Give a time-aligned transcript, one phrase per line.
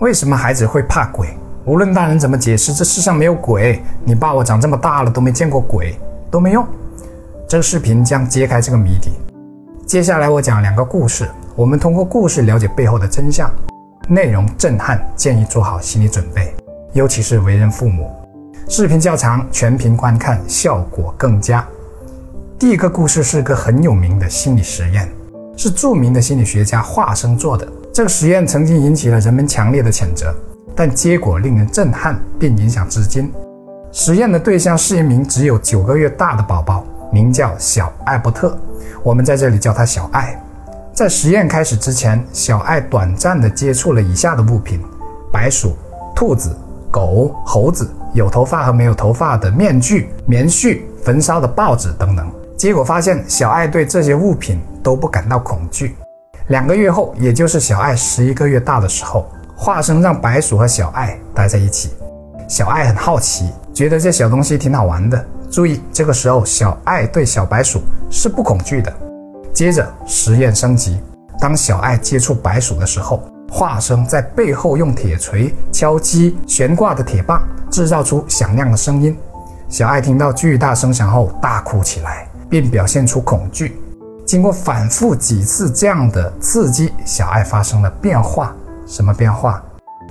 [0.00, 1.36] 为什么孩子会怕鬼？
[1.64, 3.82] 无论大人怎么解释，这世上没有鬼。
[4.04, 5.98] 你爸我长这么大了都没见过鬼，
[6.30, 6.64] 都没用。
[7.48, 9.10] 这个视频将揭开这个谜底。
[9.84, 13.50] 接下来我讲两个故事，我们通过故事了解背后的真相。
[14.08, 16.54] 内容震撼，建议做好心理准备，
[16.92, 18.08] 尤其是为人父母。
[18.68, 21.66] 视频较长，全屏观看效果更佳。
[22.56, 25.08] 第一个故事是个很有名的心理实验，
[25.56, 27.66] 是著名的心理学家华生做的。
[27.98, 30.32] 这个实验曾经引起了人们强烈的谴责。
[30.72, 33.28] 但结果令人震撼，并影响至今。
[33.90, 38.56] 实验的对象是一名只有九个月大的宝宝，名叫小艾伯特，
[39.02, 40.40] 我们在这里叫他小艾。
[40.92, 44.80] 在实验开始之前，小艾短暂地接触了以下的物品：
[45.32, 45.76] 白鼠、
[46.14, 46.56] 兔子、
[46.92, 52.30] 狗、猴子、有头发和没有头发的面具、棉絮、焚烧的报纸等等。
[52.56, 55.96] 结果发现，小艾对这些物品都不感到恐惧。
[56.48, 59.26] 两个月后，也就是小爱十一个月大的时候。
[59.54, 61.90] 华生让白鼠和小爱待在一起，
[62.48, 65.22] 小爱很好奇，觉得这小东西挺好玩的。
[65.50, 68.92] 注意，这个时候小爱对小白鼠是不恐惧的。
[69.52, 71.00] 接着实验升级，
[71.40, 79.18] 当小爱接触白鼠的时候，华生在背后用铁锤敲击悬挂的铁棒，制造出响亮的声音。
[79.68, 83.76] 小爱听到巨大声响后大哭起来，并表现出恐惧。
[84.28, 88.54] 经过反复几次这样的刺激，小爱发生了变化。
[88.86, 89.62] 什么变化？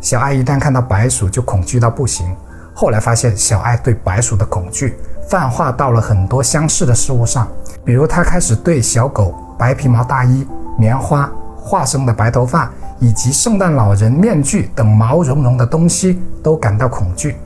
[0.00, 2.34] 小爱一旦看到白鼠就恐惧到不行。
[2.74, 4.96] 后来发现，小爱对白鼠的恐惧
[5.28, 7.46] 泛化到了很多相似的事物上，
[7.84, 10.44] 比如他开始对小狗、白皮毛大衣、
[10.76, 17.36] 棉花、化生的白头发以及圣诞老人面具等毛茸茸的东西都感到恐惧。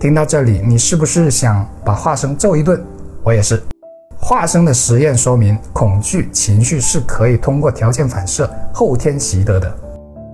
[0.00, 2.84] 听到这里，你是不是想把化生揍一顿？
[3.22, 3.62] 我也是。
[4.22, 9.74] 化生的实验说明，恐惧情绪是可以通过条件反射后天习得的。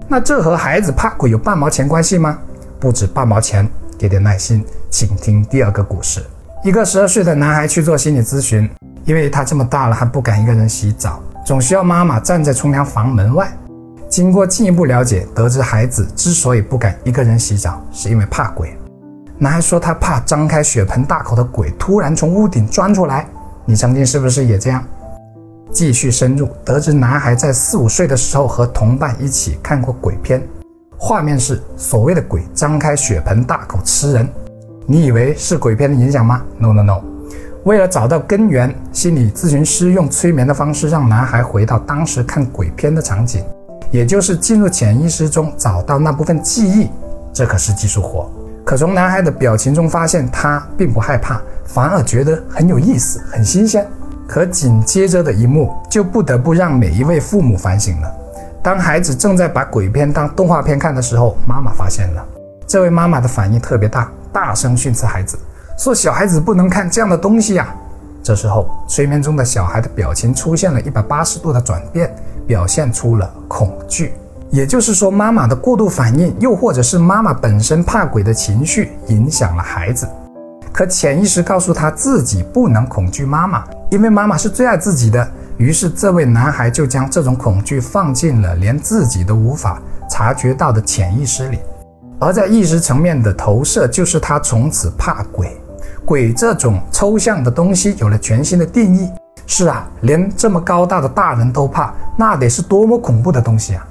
[0.09, 2.37] 那这和孩子怕鬼有半毛钱关系吗？
[2.81, 6.21] 不止半毛钱，给点耐心，请听第二个故事。
[6.65, 8.69] 一个十二岁的男孩去做心理咨询，
[9.05, 13.51] 因为他这么大了还不敢一个人洗澡，总需要妈妈站在冲凉房门外。
[14.09, 18.77] 经过进一步了解，得知孩子之所以不敢一个人洗澡，是因为怕鬼。
[19.39, 23.27] 男孩说他怕张开血盆大口的鬼突然从屋顶钻出来。
[23.69, 24.83] 你曾经是不是也这样？
[25.73, 30.41] 继续深入，得知男孩在四五岁的时候和同伴一起看过鬼片，
[30.97, 34.29] 画面是所谓的鬼张开血盆大口吃人。
[34.87, 37.03] 你以为是鬼片的影响吗？No No No！
[37.65, 43.45] 为了找到根源，心理咨询师用催眠的方式让男孩回到当时看鬼片的场景，
[43.91, 46.89] 也就是进入潜意识中找到那部分记忆。
[47.33, 48.31] 这可是技术活。
[48.65, 53.87] 可从男孩的表情中发现，他并不害怕，反而觉得很有意思，很新鲜。
[54.27, 58.13] 可紧接着的一幕就不得不让每一位父母反省了。
[58.61, 62.27] 当孩子正在把鬼片当动画片看的时候，妈妈发现了。
[62.67, 65.39] 这位妈妈的反应特别大，大声训斥孩子，
[65.79, 67.73] 说：“小孩子不能看这样的东西呀！”
[68.21, 72.13] 这时候，催眠中的小孩的表情出现了一百八十度的转变，
[72.45, 74.15] 表现出了恐惧。
[74.51, 80.09] 也就是说，妈妈的过度反应，又或者是妈妈本身怕鬼的情绪，影响了孩子。
[80.77, 85.27] 可潜意识告诉他自己不能恐惧妈妈，因为妈妈是最爱自己的。
[85.57, 91.61] 于是，这位男孩就将这种恐惧放进了连自己都无法察觉到的潜意识里，
[92.19, 95.57] 而在意识层面的投射，就是他从此怕鬼。
[96.05, 99.09] 鬼这种抽象的东西有了全新的定义。
[99.47, 103.89] 是啊，连这么高大的大人都怕，那得是多么恐怖的东西啊！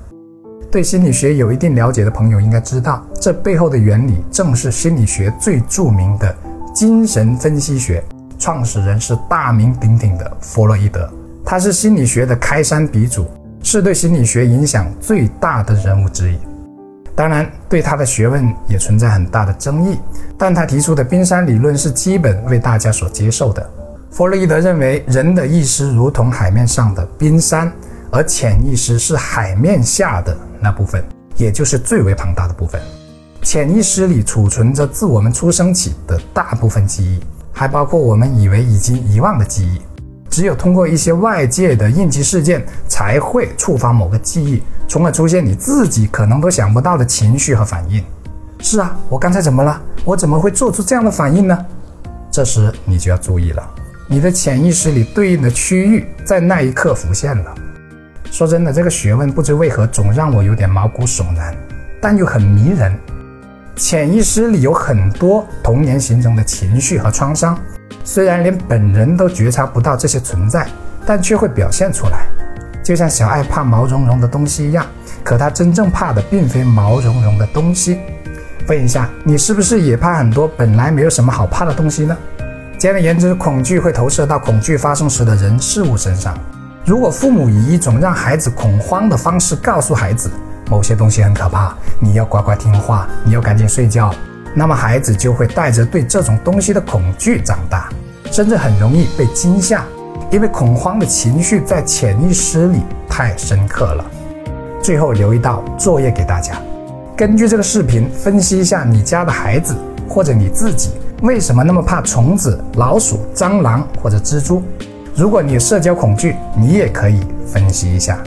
[0.69, 6.35] 对心理学有一定了解的朋友应该知道，这背后的原理正是心理学最著名的。
[6.75, 8.03] 精神分析学
[8.37, 11.09] 创始人是大名鼎鼎的弗洛伊德，
[11.45, 13.25] 他是心理学的开山鼻祖，
[13.63, 16.37] 是对心理学影响最大的人物之一。
[17.15, 19.97] 当然，对他的学问也存在很大的争议，
[20.37, 23.65] 但他提出的冰山理论是基本为大家所接受的。
[24.11, 27.71] 弗洛伊德认为，人的意识如同海面上的冰山，
[28.11, 31.01] 而潜意识是海面下的那部分，
[31.37, 32.81] 也就是最为庞大的部分。
[33.45, 37.19] 潜意识里储存着自我们出生起的大部分记忆，
[37.53, 39.79] 还包括我们以为已经遗忘的记忆。
[40.31, 48.03] 只有通过一些外界的应急事件，才会触发某个记忆，从而出现你自己可能都想不到的情绪和反应。
[48.61, 49.79] 是啊，我刚才怎么了？
[50.03, 51.65] 我怎么会做出这样的反应呢？
[52.31, 53.63] 这时你就要注意了，
[54.09, 57.53] 你的潜意识里对应的区域在那一刻浮现了。
[58.31, 61.55] 说真的，这个学问不知为何总让我有点毛骨悚然，
[62.01, 62.91] 但又很迷人。
[63.75, 67.59] 潜意识里有很多童年形成的情绪和创伤，
[68.05, 70.65] 虽然连本人都觉察不到这些存在，
[71.05, 72.25] 但却会表现出来。
[72.81, 74.85] 就像小爱怕毛茸茸的东西一样，
[75.25, 77.99] 可他真正怕的并非毛茸茸的东西。
[78.69, 82.17] 问一下，你是不是也怕很多本来没有什么好怕的东西呢？
[82.77, 86.37] 简而言之，恐惧会投射到恐惧发生时的人事物身上。
[86.85, 90.31] 如果父母以一种让孩子恐慌的方式告诉孩子
[90.69, 94.13] 某些东西很可怕，你要乖乖听话，你要赶紧睡觉，
[94.53, 97.89] 那么孩子就会带着对这种东西的恐惧长大，
[98.31, 99.83] 甚至很容易被惊吓。
[100.31, 104.03] 因为恐慌的情绪在潜意识里太深刻了。
[104.81, 106.55] 最后留一道作业给大家：
[107.15, 109.75] 根据这个视频分析一下你家的孩子
[110.09, 110.89] 或者你自己
[111.21, 114.61] 为什么那么怕虫子、老鼠、蟑螂或者蜘蛛。
[115.15, 118.19] 如果你社交恐惧，你也可以分析一下。